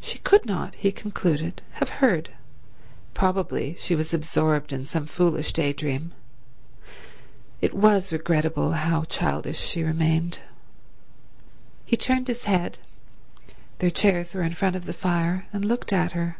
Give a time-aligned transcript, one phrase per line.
[0.00, 2.30] She could not, he concluded, have heard.
[3.14, 6.10] Probably she was absorbed in some foolish day dream.
[7.60, 10.40] It was regrettable how childish she remained.
[11.84, 16.38] He turned his head—their chairs were in front of the fire—and looked at her.